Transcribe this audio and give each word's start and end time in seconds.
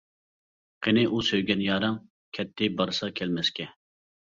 قېنى 0.87 1.03
ئۇ 1.09 1.19
سۆيگەن 1.27 1.61
يارىڭ؟ 1.67 2.01
كەتتى 2.39 2.73
بارسا 2.81 3.13
كەلمەسكە. 3.23 3.71